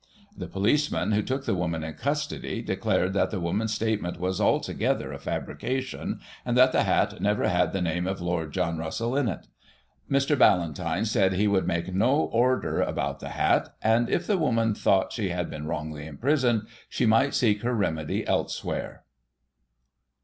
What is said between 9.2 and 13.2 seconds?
it Mr. Ballantyne said he would make no order about